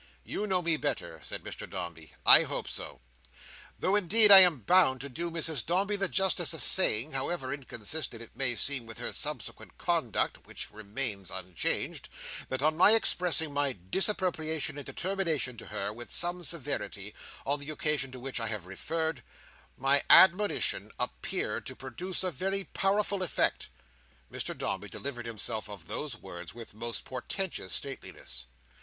[0.23, 2.15] "You know me better," said Mr Dombey.
[2.25, 3.01] "I hope so.
[3.77, 8.19] Though, indeed, I am bound to do Mrs Dombey the justice of saying, however inconsistent
[8.23, 12.09] it may seem with her subsequent conduct (which remains unchanged),
[12.49, 17.13] that on my expressing my disapprobation and determination to her, with some severity,
[17.45, 19.21] on the occasion to which I have referred,
[19.77, 23.69] my admonition appeared to produce a very powerful effect."
[24.31, 28.47] Mr Dombey delivered himself of those words with most portentous stateliness.